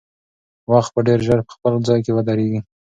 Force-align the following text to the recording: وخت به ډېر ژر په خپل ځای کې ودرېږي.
وخت 0.71 0.91
به 0.95 1.01
ډېر 1.07 1.19
ژر 1.27 1.39
په 1.47 1.51
خپل 1.55 1.73
ځای 1.87 1.99
کې 2.05 2.11
ودرېږي. 2.13 2.59